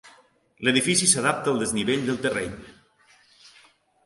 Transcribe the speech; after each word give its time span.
L'edifici 0.67 1.09
s'adapta 1.11 1.53
al 1.53 1.61
desnivell 1.65 2.09
del 2.09 2.19
terreny. 2.25 2.57